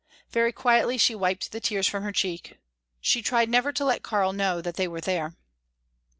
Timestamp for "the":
1.51-1.59